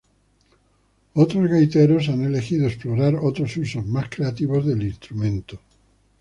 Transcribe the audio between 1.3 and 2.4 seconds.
gaiteros han